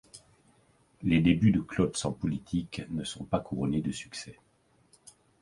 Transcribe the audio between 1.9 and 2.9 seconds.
en politique